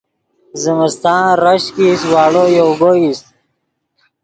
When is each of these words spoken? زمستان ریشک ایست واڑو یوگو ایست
زمستان 0.63 1.23
ریشک 1.43 1.75
ایست 1.83 2.05
واڑو 2.13 2.45
یوگو 2.59 2.91
ایست 3.01 3.27